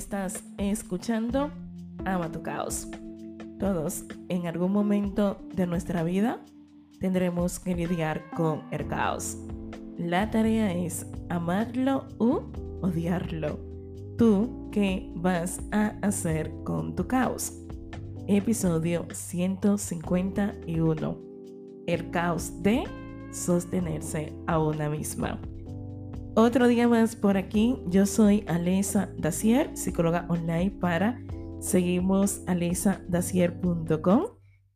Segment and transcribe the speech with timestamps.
[0.00, 1.50] Estás escuchando
[2.06, 2.88] Ama tu caos.
[3.58, 6.40] Todos en algún momento de nuestra vida
[7.00, 9.36] tendremos que lidiar con el caos.
[9.98, 12.44] La tarea es amarlo u
[12.80, 13.58] odiarlo.
[14.16, 17.52] ¿Tú qué vas a hacer con tu caos?
[18.26, 21.18] Episodio 151.
[21.86, 22.84] El caos de
[23.32, 25.38] sostenerse a una misma.
[26.36, 27.82] Otro día más por aquí.
[27.86, 31.20] Yo soy Alesa Dacier, psicóloga online para
[31.58, 34.22] seguimos alesadasier.com.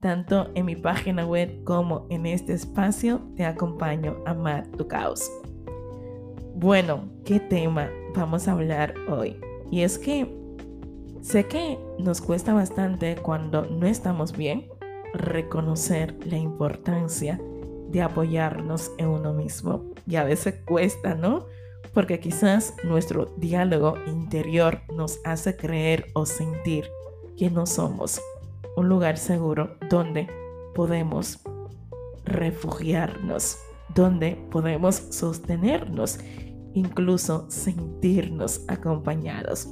[0.01, 5.31] Tanto en mi página web como en este espacio te acompaño a amar tu caos.
[6.57, 9.37] Bueno, ¿qué tema vamos a hablar hoy?
[9.71, 10.37] Y es que
[11.21, 14.67] sé que nos cuesta bastante cuando no estamos bien
[15.15, 17.41] reconocer la importancia
[17.95, 19.85] de apoyarnos en uno mismo.
[20.07, 21.47] Y a veces cuesta, ¿no?
[21.95, 26.91] Porque quizás nuestro diálogo interior nos hace creer o sentir
[27.39, 28.21] que no somos
[28.77, 30.29] un lugar seguro donde
[30.75, 31.39] podemos
[32.25, 33.59] refugiarnos,
[33.95, 36.19] donde podemos sostenernos,
[36.75, 39.69] incluso sentirnos acompañados.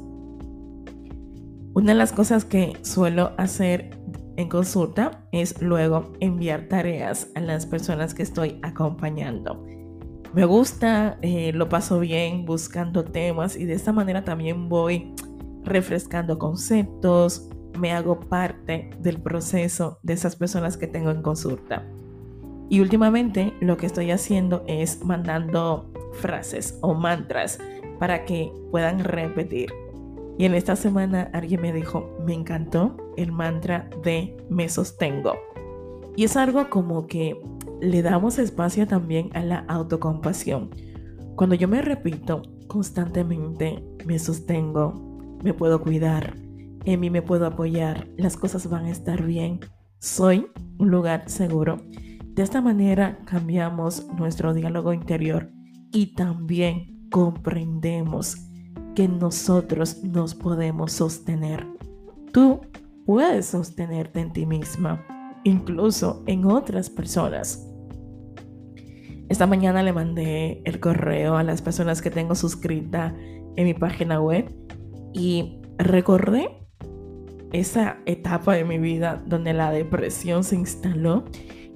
[1.75, 3.98] Una de las cosas que suelo hacer
[4.36, 9.64] en consulta es luego enviar tareas a las personas que estoy acompañando.
[10.34, 15.14] Me gusta, eh, lo paso bien buscando temas y de esta manera también voy
[15.64, 21.86] refrescando conceptos, me hago parte del proceso de esas personas que tengo en consulta.
[22.70, 27.58] Y últimamente lo que estoy haciendo es mandando frases o mantras
[27.98, 29.70] para que puedan repetir
[30.38, 35.34] y en esta semana alguien me dijo, me encantó el mantra de me sostengo.
[36.16, 37.41] Y es algo como que
[37.80, 40.70] le damos espacio también a la autocompasión.
[41.36, 46.36] Cuando yo me repito constantemente, me sostengo, me puedo cuidar,
[46.84, 49.60] en mí me puedo apoyar, las cosas van a estar bien,
[49.99, 50.47] soy
[50.78, 51.78] un lugar seguro.
[52.34, 55.50] De esta manera cambiamos nuestro diálogo interior
[55.93, 58.51] y también comprendemos
[58.94, 61.66] que nosotros nos podemos sostener.
[62.32, 62.60] Tú
[63.06, 65.04] puedes sostenerte en ti misma,
[65.44, 67.66] incluso en otras personas.
[69.28, 73.14] Esta mañana le mandé el correo a las personas que tengo suscrita
[73.56, 74.54] en mi página web
[75.14, 76.50] y recordé
[77.52, 81.25] esa etapa de mi vida donde la depresión se instaló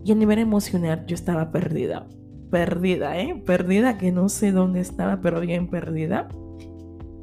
[0.05, 2.07] y a nivel emocional yo estaba perdida.
[2.51, 3.43] Perdida, ¿eh?
[3.45, 6.29] Perdida que no sé dónde estaba, pero bien perdida.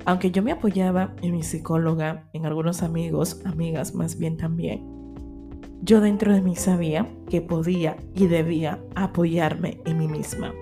[0.06, 4.86] Aunque yo me apoyaba en mi psicóloga, en algunos amigos, amigas más bien también,
[5.82, 10.54] yo dentro de mí sabía que podía y debía apoyarme en mí misma.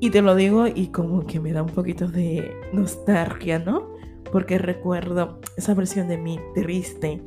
[0.00, 3.96] Y te lo digo y como que me da un poquito de nostalgia, ¿no?
[4.30, 7.20] Porque recuerdo esa versión de mí triste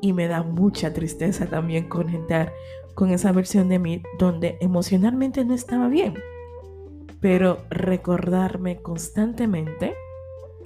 [0.00, 2.52] y me da mucha tristeza también conectar
[2.94, 6.14] con esa versión de mí donde emocionalmente no estaba bien.
[7.20, 9.94] Pero recordarme constantemente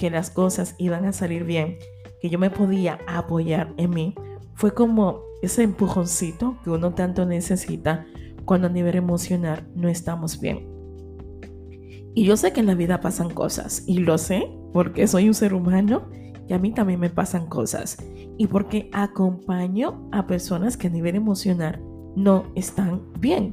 [0.00, 1.76] que las cosas iban a salir bien,
[2.22, 4.14] que yo me podía apoyar en mí,
[4.54, 8.06] fue como ese empujoncito que uno tanto necesita
[8.46, 10.66] cuando a nivel emocional no estamos bien.
[12.14, 15.34] Y yo sé que en la vida pasan cosas, y lo sé porque soy un
[15.34, 16.08] ser humano
[16.48, 17.98] y a mí también me pasan cosas,
[18.38, 21.78] y porque acompaño a personas que a nivel emocional
[22.16, 23.52] no están bien.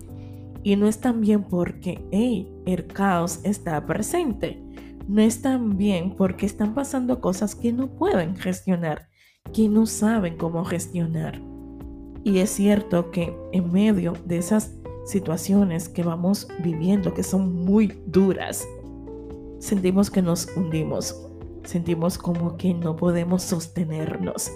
[0.64, 4.62] Y no están bien porque, el caos está presente
[5.08, 9.08] no están bien porque están pasando cosas que no pueden gestionar,
[9.54, 11.42] que no saben cómo gestionar.
[12.24, 14.76] Y es cierto que en medio de esas
[15.06, 18.68] situaciones que vamos viviendo, que son muy duras,
[19.60, 21.16] sentimos que nos hundimos,
[21.64, 24.52] sentimos como que no podemos sostenernos,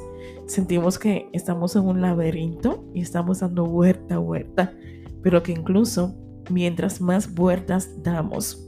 [0.48, 4.74] sentimos que estamos en un laberinto y estamos dando vuelta a vuelta,
[5.24, 6.14] pero que incluso
[6.50, 8.68] mientras más vueltas damos,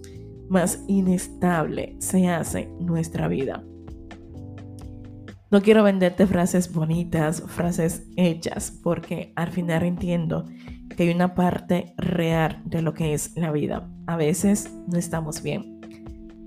[0.50, 3.64] más inestable se hace nuestra vida.
[5.54, 10.46] No quiero venderte frases bonitas, frases hechas, porque al final entiendo
[10.96, 13.88] que hay una parte real de lo que es la vida.
[14.08, 15.80] A veces no estamos bien.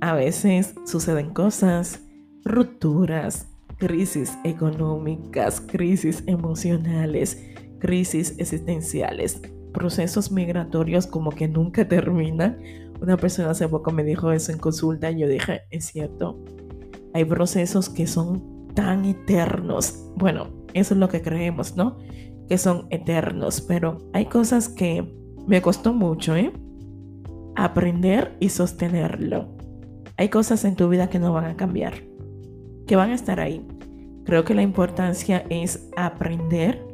[0.01, 2.03] A veces suceden cosas,
[2.45, 7.45] rupturas, crisis económicas, crisis emocionales,
[7.79, 9.41] crisis existenciales,
[9.73, 12.59] procesos migratorios como que nunca terminan
[13.01, 16.43] una persona hace poco me dijo eso en consulta y yo dije, es cierto,
[17.15, 20.11] hay procesos que son tan eternos.
[20.17, 21.99] Bueno, eso es lo que creemos, ¿no?
[22.49, 25.17] Que son eternos, pero hay cosas que
[25.47, 26.53] me costó mucho, ¿eh?
[27.57, 29.57] Aprender y sostenerlo.
[30.17, 31.95] Hay cosas en tu vida que no van a cambiar.
[32.87, 33.67] que van a estar ahí.
[34.25, 36.87] Creo que la importancia es aprender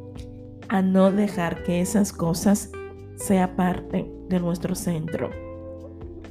[0.69, 2.70] a no dejar que esas cosas
[3.16, 5.31] sea parte de nuestro centro.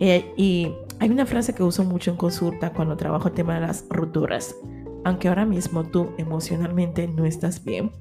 [0.02, 3.62] Eh, y hay una frase que uso mucho en consulta cuando trabajo el tema de
[3.62, 4.56] las rupturas.
[5.06, 7.92] Aunque ahora mismo tú emocionalmente no estás bien,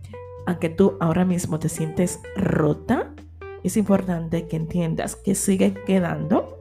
[0.47, 3.15] aunque tú ahora mismo te sientes rota,
[3.63, 6.59] es importante que entiendas que siguen quedando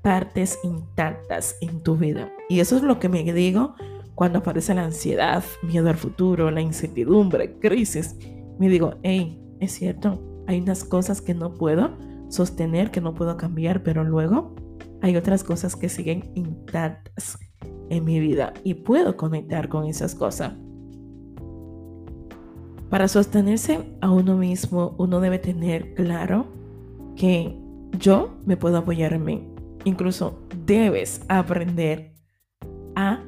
[0.00, 2.32] partes intactas en tu vida.
[2.48, 3.74] Y eso es lo que me digo
[4.14, 8.16] cuando aparece la ansiedad, miedo al futuro, la incertidumbre, crisis.
[8.58, 11.90] Me digo, hey, es cierto, hay unas cosas que no puedo
[12.30, 14.54] sostener, que no puedo cambiar, pero luego
[15.02, 17.38] hay otras cosas que siguen intactas
[17.90, 20.54] en mi vida y puedo conectar con esas cosas.
[22.90, 26.46] Para sostenerse a uno mismo, uno debe tener claro
[27.16, 27.58] que
[27.98, 29.48] yo me puedo apoyar en mí.
[29.84, 32.14] Incluso debes aprender
[32.96, 33.22] a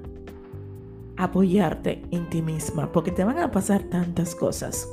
[1.19, 4.89] apoyarte en ti misma, porque te van a pasar tantas cosas.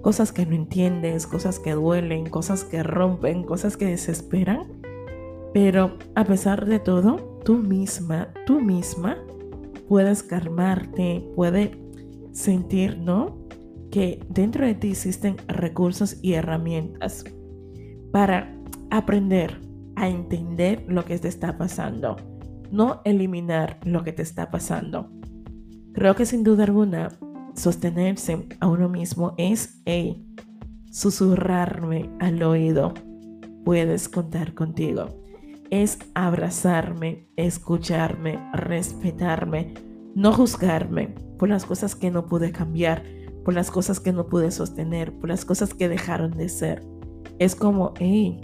[0.00, 4.77] Cosas que no entiendes, cosas que duelen, cosas que rompen, cosas que desesperan.
[5.60, 9.16] Pero a pesar de todo, tú misma, tú misma
[9.88, 11.70] puedes calmarte, puedes
[12.30, 13.36] sentir, ¿no?
[13.90, 17.24] Que dentro de ti existen recursos y herramientas
[18.12, 18.56] para
[18.92, 19.60] aprender
[19.96, 22.14] a entender lo que te está pasando,
[22.70, 25.10] no eliminar lo que te está pasando.
[25.92, 27.08] Creo que sin duda alguna
[27.56, 30.24] sostenerse a uno mismo es hey,
[30.92, 32.94] susurrarme al oído.
[33.64, 35.17] Puedes contar contigo.
[35.70, 39.74] Es abrazarme, escucharme, respetarme,
[40.14, 43.02] no juzgarme por las cosas que no pude cambiar,
[43.44, 46.82] por las cosas que no pude sostener, por las cosas que dejaron de ser.
[47.38, 48.40] Es como, hey,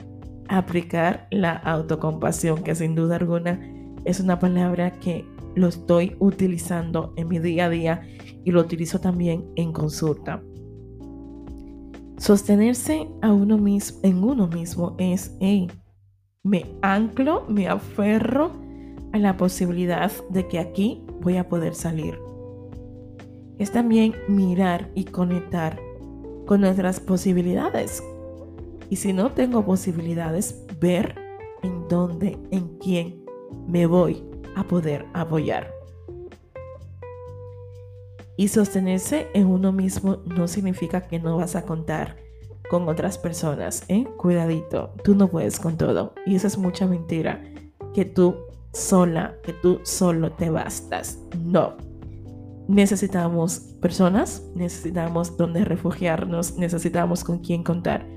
[0.48, 3.60] aplicar la autocompasión, que sin duda alguna
[4.04, 8.02] es una palabra que lo estoy utilizando en mi día a día
[8.44, 10.42] y lo utilizo también en consulta.
[12.18, 15.68] Sostenerse a uno mismo, en uno mismo es, hey,
[16.44, 18.52] me anclo, me aferro
[19.12, 22.18] a la posibilidad de que aquí voy a poder salir.
[23.58, 25.80] Es también mirar y conectar
[26.46, 28.04] con nuestras posibilidades.
[28.90, 31.14] Y si no tengo posibilidades, ver
[31.62, 33.24] en dónde, en quién
[33.66, 34.22] me voy
[34.54, 35.72] a poder apoyar.
[38.36, 42.23] Y sostenerse en uno mismo no significa que no vas a contar
[42.74, 44.04] con otras personas, ¿eh?
[44.16, 46.12] Cuidadito, tú no puedes con todo.
[46.26, 47.40] Y eso es mucha mentira,
[47.94, 48.34] que tú
[48.72, 51.20] sola, que tú solo te bastas.
[51.38, 51.74] No.
[52.66, 58.08] Necesitamos personas, necesitamos donde refugiarnos, necesitamos con quién contar.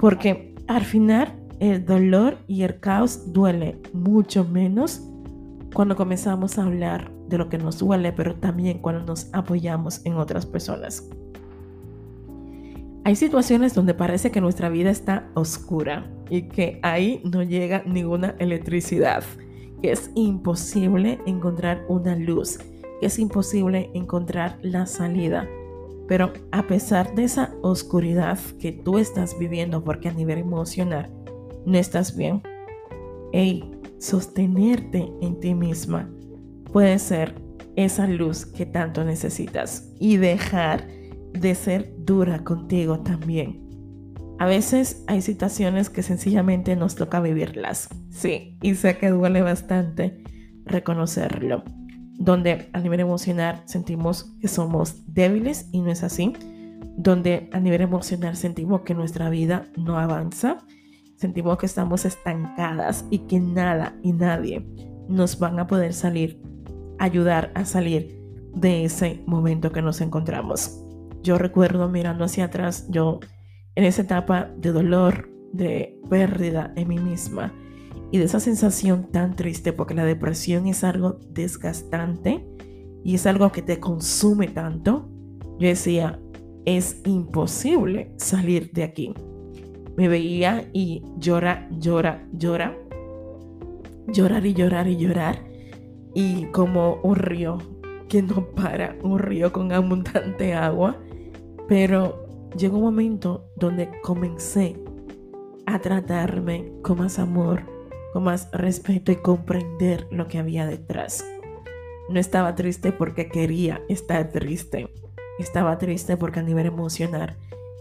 [0.00, 5.00] Porque al final el dolor y el caos duele mucho menos
[5.74, 10.14] cuando comenzamos a hablar de lo que nos duele, pero también cuando nos apoyamos en
[10.14, 11.08] otras personas.
[13.04, 18.36] Hay situaciones donde parece que nuestra vida está oscura y que ahí no llega ninguna
[18.38, 19.24] electricidad,
[19.82, 22.58] que es imposible encontrar una luz,
[23.00, 25.48] que es imposible encontrar la salida.
[26.06, 31.10] Pero a pesar de esa oscuridad que tú estás viviendo, porque a nivel emocional
[31.66, 32.40] no estás bien,
[33.32, 33.68] hey,
[33.98, 36.08] sostenerte en ti misma
[36.72, 37.34] puede ser
[37.74, 40.86] esa luz que tanto necesitas y dejar
[41.32, 43.60] de ser dura contigo también.
[44.38, 50.22] A veces hay situaciones que sencillamente nos toca vivirlas, sí, y sé que duele bastante
[50.64, 51.62] reconocerlo,
[52.18, 56.32] donde a nivel emocional sentimos que somos débiles y no es así,
[56.96, 60.58] donde a nivel emocional sentimos que nuestra vida no avanza
[61.22, 64.66] sentimos que estamos estancadas y que nada y nadie
[65.08, 66.42] nos van a poder salir,
[66.98, 68.20] ayudar a salir
[68.56, 70.81] de ese momento que nos encontramos.
[71.22, 73.20] Yo recuerdo mirando hacia atrás, yo
[73.74, 77.52] en esa etapa de dolor, de pérdida en mí misma
[78.10, 82.46] y de esa sensación tan triste, porque la depresión es algo desgastante
[83.04, 85.08] y es algo que te consume tanto,
[85.58, 86.20] yo decía,
[86.64, 89.14] es imposible salir de aquí
[89.96, 92.76] me veía y llora, llora, llora.
[94.08, 95.44] Llorar y llorar y llorar.
[96.14, 97.58] Y como un río
[98.08, 100.96] que no para, un río con abundante agua.
[101.72, 104.76] Pero llegó un momento donde comencé
[105.64, 107.62] a tratarme con más amor,
[108.12, 111.24] con más respeto y comprender lo que había detrás.
[112.10, 114.92] No estaba triste porque quería estar triste.
[115.38, 117.38] Estaba triste porque a nivel emocional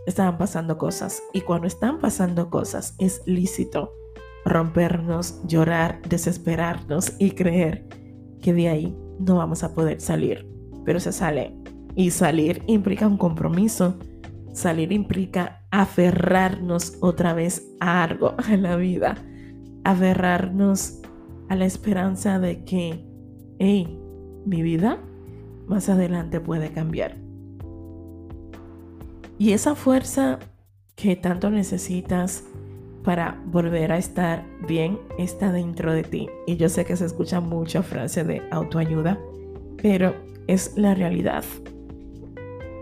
[0.07, 1.21] estaban pasando cosas.
[1.33, 3.91] Y cuando están pasando cosas, es lícito
[4.45, 7.89] rompernos, llorar, desesperarnos y creer
[8.41, 10.47] que de ahí no vamos a poder salir.
[10.85, 11.60] pero se sale.
[11.95, 13.97] Y salir implica un compromiso.
[14.53, 19.15] Salir implica aferrarnos otra vez a algo, a la vida.
[19.83, 21.01] Aferrarnos
[21.49, 23.05] a la esperanza de que,
[23.59, 23.99] hey,
[24.45, 24.99] mi vida
[25.67, 27.17] más adelante puede cambiar.
[29.37, 30.39] Y esa fuerza
[30.95, 32.43] que tanto necesitas
[33.03, 36.29] para volver a estar bien está dentro de ti.
[36.45, 39.19] Y yo sé que se escucha mucha frase de autoayuda,
[39.81, 40.13] pero
[40.47, 41.43] es la realidad.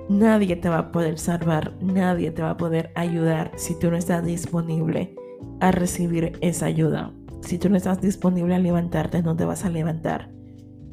[0.09, 3.95] Nadie te va a poder salvar, nadie te va a poder ayudar si tú no
[3.95, 5.15] estás disponible
[5.59, 7.13] a recibir esa ayuda.
[7.41, 10.31] Si tú no estás disponible a levantarte, no te vas a levantar.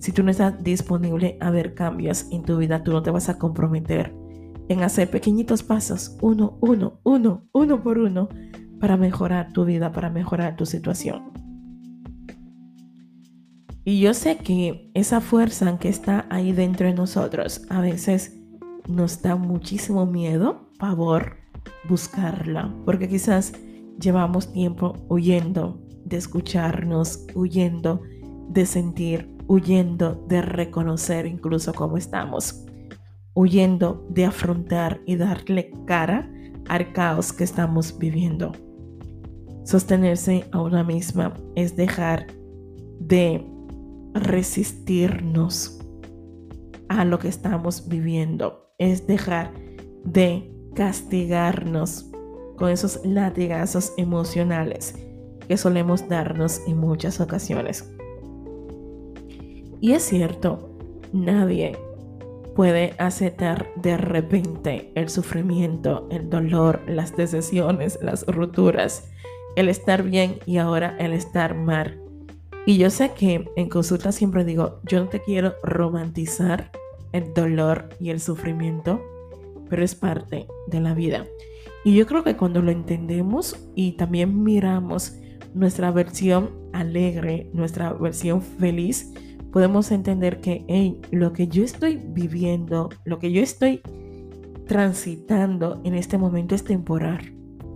[0.01, 3.31] Si tú no estás disponible a ver cambios en tu vida, tú no te vas
[3.31, 4.15] a comprometer
[4.69, 8.29] en hacer pequeñitos pasos, uno, uno, uno, uno por uno,
[8.81, 11.33] para mejorar tu vida, para mejorar tu situación.
[13.83, 18.36] Y yo sé que esa fuerza que está ahí dentro de nosotros a veces
[18.89, 21.37] nos da muchísimo miedo, pavor,
[21.89, 23.53] buscarla, porque quizás
[24.01, 28.03] llevamos tiempo huyendo de escucharnos, huyendo
[28.49, 32.65] de sentir, huyendo de reconocer incluso cómo estamos,
[33.35, 36.31] huyendo de afrontar y darle cara
[36.69, 38.53] al caos que estamos viviendo.
[39.65, 42.27] Sostenerse a una misma es dejar
[43.01, 43.45] de
[44.15, 45.81] resistirnos
[46.89, 49.53] a lo que estamos viviendo, es dejar
[50.05, 52.11] de castigarnos
[52.57, 54.95] con esos latigazos emocionales
[55.47, 57.91] que solemos darnos en muchas ocasiones.
[59.81, 60.71] Y es cierto,
[61.13, 61.79] nadie
[62.55, 69.11] puede aceptar de repente el sufrimiento, el dolor, las decisiones, las rupturas
[69.57, 71.99] el estar bien y ahora el estar mal.
[72.67, 76.71] Y yo sé que en consulta siempre digo, yo no te quiero romantizar
[77.17, 79.03] el dolor y el sufrimiento,
[79.69, 81.27] pero es parte de la vida.
[81.85, 85.17] Y yo creo que cuando lo entendemos y también miramos
[85.55, 89.13] nuestra versión alegre, nuestra versión feliz,
[89.53, 93.81] podemos entender que hey, lo que yo estoy viviendo, lo que yo estoy
[94.67, 97.33] transitando en este momento es temporal.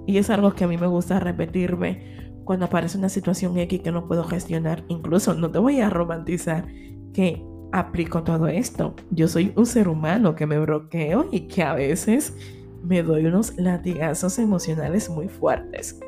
[0.07, 3.93] Y es algo que a mí me gusta repetirme cuando aparece una situación X que
[3.93, 4.85] no puedo gestionar.
[4.89, 6.67] Incluso no te voy a romantizar
[7.13, 8.95] que aplico todo esto.
[9.11, 12.35] Yo soy un ser humano que me bloqueo y que a veces
[12.83, 16.01] me doy unos latigazos emocionales muy fuertes.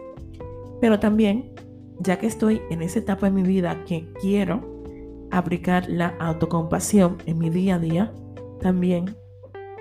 [0.81, 1.52] Pero también,
[2.00, 4.83] ya que estoy en esa etapa de mi vida que quiero
[5.31, 8.12] aplicar la autocompasión en mi día a día,
[8.61, 9.16] también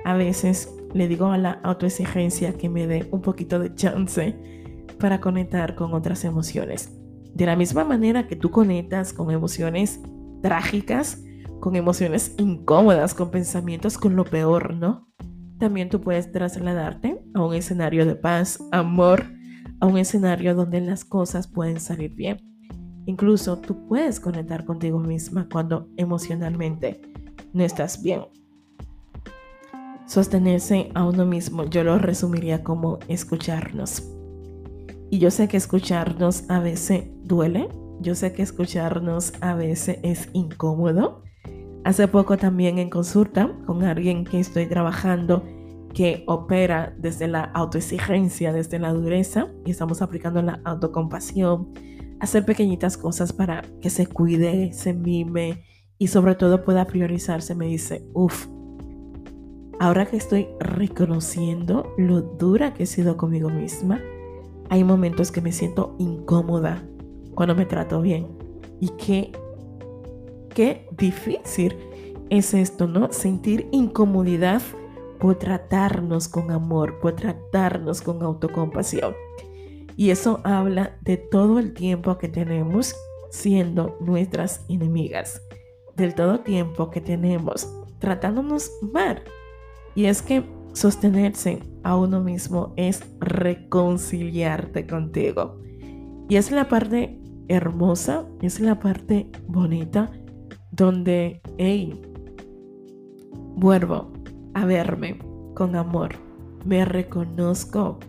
[0.05, 4.35] a veces le digo a la autoexigencia que me dé un poquito de chance
[4.99, 6.91] para conectar con otras emociones.
[7.33, 10.01] De la misma manera que tú conectas con emociones
[10.41, 11.23] trágicas,
[11.61, 15.07] con emociones incómodas, con pensamientos con lo peor, ¿no?
[15.57, 19.23] También tú puedes trasladarte a un escenario de paz, amor,
[19.79, 22.37] a un escenario donde las cosas pueden salir bien.
[23.05, 27.01] Incluso tú puedes conectar contigo misma cuando emocionalmente
[27.53, 28.23] no estás bien
[30.11, 34.03] sostenerse a uno mismo, yo lo resumiría como escucharnos.
[35.09, 37.69] Y yo sé que escucharnos a veces duele,
[38.01, 41.23] yo sé que escucharnos a veces es incómodo.
[41.83, 45.43] Hace poco también en consulta con alguien que estoy trabajando
[45.93, 51.73] que opera desde la autoexigencia, desde la dureza, y estamos aplicando la autocompasión,
[52.19, 55.63] hacer pequeñitas cosas para que se cuide, se mime
[55.97, 58.47] y sobre todo pueda priorizarse, me dice, uff,
[59.79, 63.99] ahora que estoy reconociendo lo dura que he sido conmigo misma,
[64.69, 66.83] hay momentos que me siento incómoda
[67.35, 68.27] cuando me trato bien.
[68.79, 69.31] Y qué,
[70.53, 71.75] qué difícil
[72.29, 73.11] es esto, ¿no?
[73.11, 74.61] Sentir incomodidad
[75.19, 79.13] por tratarnos con amor, por tratarnos con autocompasión.
[79.97, 82.95] Y eso habla de todo el tiempo que tenemos
[83.29, 85.41] siendo nuestras enemigas,
[85.95, 89.23] del todo tiempo que tenemos tratándonos mal,
[89.93, 90.43] y es que
[90.73, 95.59] sostenerse a uno mismo es reconciliarte contigo.
[96.29, 100.11] Y es la parte hermosa, es la parte bonita
[100.81, 102.01] donde, hey,
[103.55, 104.11] vuelvo
[104.55, 105.19] a verme
[105.53, 106.15] con amor,
[106.65, 107.99] me reconozco,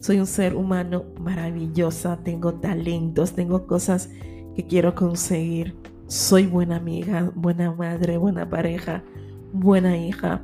[0.00, 4.08] soy un ser humano maravillosa, tengo talentos, tengo cosas
[4.56, 9.04] que quiero conseguir, soy buena amiga, buena madre, buena pareja,
[9.52, 10.42] buena hija,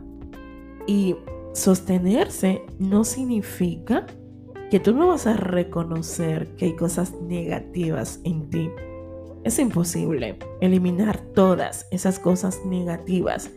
[0.87, 1.17] y
[1.55, 4.05] sostenerse no significa
[4.71, 8.69] que tú no vas a reconocer que hay cosas negativas en ti.
[9.45, 13.51] Es imposible eliminar todas esas cosas negativas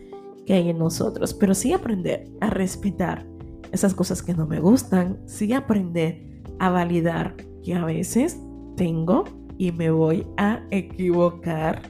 [0.46, 3.28] que hay en nosotros, pero sí aprender a respetar
[3.72, 8.40] esas cosas que no me gustan, sí aprender a validar que a veces
[8.76, 9.24] tengo
[9.58, 11.82] y me voy a equivocar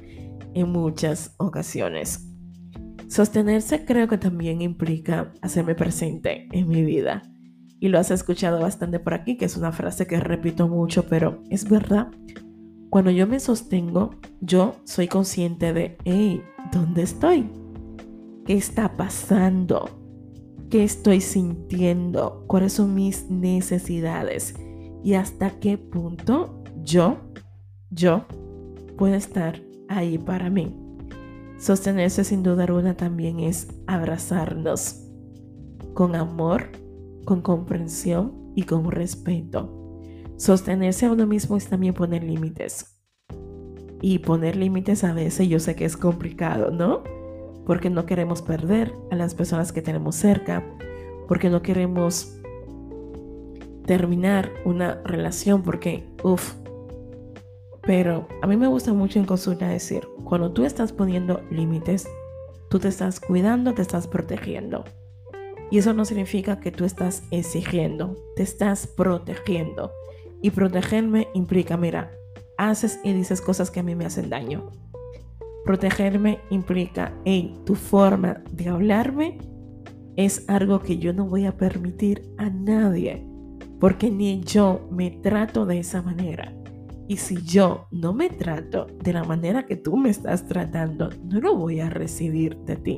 [0.54, 2.28] en muchas ocasiones.
[3.08, 7.24] Sostenerse creo que también implica hacerme presente en mi vida.
[7.80, 11.42] Y lo has escuchado bastante por aquí, que es una frase que repito mucho, pero
[11.50, 12.08] es verdad.
[12.92, 14.10] Cuando yo me sostengo,
[14.42, 16.44] yo soy consciente de, hey,
[16.74, 17.50] ¿dónde estoy?
[18.46, 19.90] ¿Qué está pasando?
[20.70, 22.44] ¿Qué estoy sintiendo?
[22.48, 24.56] ¿Cuáles son mis necesidades?
[25.06, 27.16] ¿Y hasta qué punto yo,
[27.92, 28.26] yo,
[28.98, 30.76] puedo estar ahí para mí?
[31.60, 35.08] Sostenerse sin duda alguna también es abrazarnos
[35.94, 36.74] con amor,
[37.24, 39.81] con comprensión y con respeto.
[40.42, 43.00] Sostenerse a uno mismo es también poner límites.
[44.02, 47.04] Y poner límites a veces yo sé que es complicado, ¿no?
[47.68, 50.66] Porque no queremos perder a las personas que tenemos cerca,
[51.28, 52.40] porque no queremos
[53.86, 56.56] terminar una relación, porque, uff,
[57.84, 62.10] pero a mí me gusta mucho en consulta decir, cuando tú estás poniendo límites,
[62.68, 64.86] tú te estás cuidando, te estás protegiendo.
[65.70, 69.92] Y eso no significa que tú estás exigiendo, te estás protegiendo.
[70.42, 72.12] Y protegerme implica, mira,
[72.58, 74.70] haces y dices cosas que a mí me hacen daño.
[75.66, 79.38] Protegerme implica, hey, tu forma de hablarme
[80.16, 83.26] es algo que yo no voy a permitir a nadie,
[83.80, 86.54] porque ni yo me trato de esa manera.
[87.08, 91.40] Y si yo no me trato de la manera que tú me estás tratando, no
[91.40, 92.98] lo voy a recibir de ti.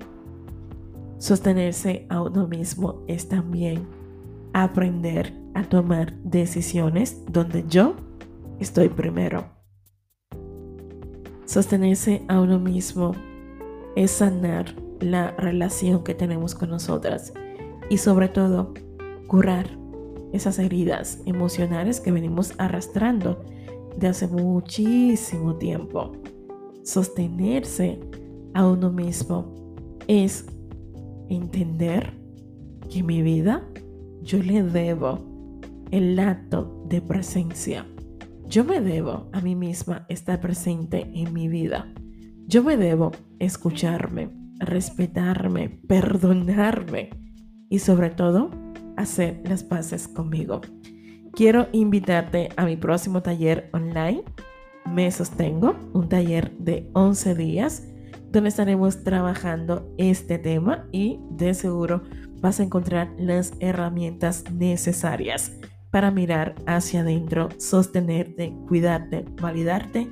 [1.18, 3.88] Sostenerse a uno mismo es también
[4.54, 7.96] aprender a tomar decisiones donde yo
[8.60, 9.46] estoy primero.
[11.46, 13.14] Sostenerse a uno mismo
[13.96, 17.34] es sanar la relación que tenemos con nosotras
[17.90, 18.74] y sobre todo
[19.28, 19.78] curar
[20.32, 23.44] esas heridas emocionales que venimos arrastrando
[23.98, 26.14] de hace muchísimo tiempo.
[26.84, 28.00] Sostenerse
[28.54, 29.54] a uno mismo
[30.08, 30.46] es
[31.30, 32.14] entender
[32.90, 33.64] que mi vida
[34.22, 35.33] yo le debo
[35.94, 37.86] el acto de presencia.
[38.48, 41.88] Yo me debo a mí misma estar presente en mi vida.
[42.48, 44.30] Yo me debo escucharme,
[44.60, 47.12] respetarme, perdonarme
[47.70, 48.50] y sobre todo
[48.98, 50.60] hacer las paces conmigo
[51.34, 54.24] quiero invitarte a mi próximo taller online.
[54.86, 57.84] Me sostengo, un taller de 11 días
[58.32, 62.04] donde estaremos trabajando este tema y de seguro
[62.42, 65.52] vas a encontrar las herramientas necesarias
[65.94, 70.10] para mirar hacia adentro, sostenerte, cuidarte, validarte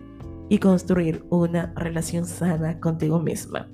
[0.48, 3.68] y construir una relación sana contigo misma.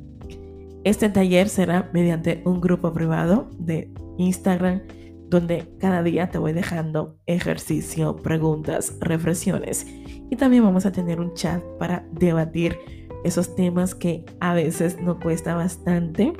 [0.86, 4.84] Este taller será mediante un grupo privado de Instagram
[5.28, 9.86] donde cada día te voy dejando ejercicio, preguntas, reflexiones
[10.30, 12.78] y también vamos a tener un chat para debatir
[13.26, 16.32] esos temas que a veces nos cuesta bastante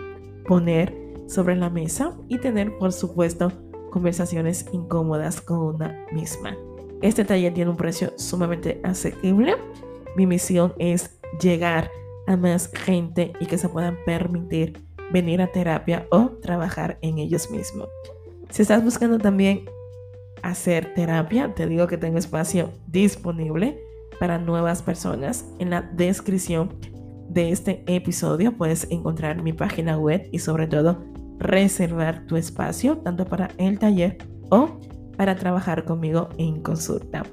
[0.48, 0.96] poner
[1.28, 3.52] sobre la mesa y tener, por supuesto,
[3.90, 6.56] conversaciones incómodas con una misma.
[7.02, 9.56] Este taller tiene un precio sumamente asequible.
[10.16, 11.92] Mi misión es llegar
[12.28, 17.50] a más gente y que se puedan permitir venir a terapia o trabajar en ellos
[17.50, 17.88] mismos.
[18.50, 19.66] Si estás buscando también
[20.42, 23.80] hacer terapia, te digo que tengo espacio disponible
[24.20, 25.46] para nuevas personas.
[25.60, 26.74] En la descripción
[27.30, 31.04] de este episodio puedes encontrar mi página web y sobre todo
[31.40, 34.18] reservar tu espacio tanto para el taller
[34.50, 34.80] o
[35.18, 37.24] para trabajar conmigo en consulta.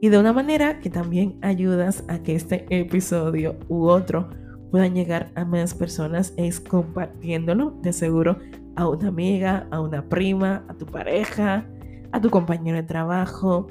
[0.00, 4.28] Y de una manera que también ayudas a que este episodio u otro
[4.70, 7.72] puedan llegar a más personas es compartiéndolo.
[7.82, 8.38] De seguro
[8.76, 11.66] a una amiga, a una prima, a tu pareja,
[12.12, 13.66] a tu compañero de trabajo,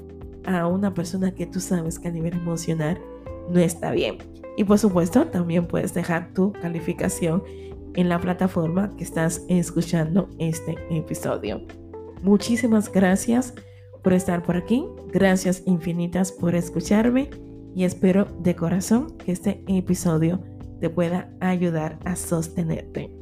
[0.45, 2.99] a una persona que tú sabes que a nivel emocional
[3.49, 4.17] no está bien.
[4.57, 7.43] Y por supuesto, también puedes dejar tu calificación
[7.97, 11.61] en la plataforma que estás escuchando este episodio.
[12.21, 13.53] Muchísimas gracias
[14.03, 14.85] por estar por aquí.
[15.11, 17.29] Gracias infinitas por escucharme
[17.75, 20.41] y espero de corazón que este episodio
[20.79, 23.16] te pueda ayudar a sostenerte.